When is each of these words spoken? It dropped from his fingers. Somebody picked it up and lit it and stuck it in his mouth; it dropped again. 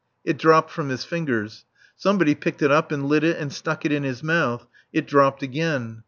It 0.25 0.39
dropped 0.39 0.71
from 0.71 0.89
his 0.89 1.05
fingers. 1.05 1.63
Somebody 1.95 2.33
picked 2.33 2.63
it 2.63 2.71
up 2.71 2.91
and 2.91 3.05
lit 3.05 3.23
it 3.23 3.37
and 3.37 3.53
stuck 3.53 3.85
it 3.85 3.91
in 3.91 4.01
his 4.01 4.23
mouth; 4.23 4.65
it 4.91 5.05
dropped 5.05 5.43
again. 5.43 5.99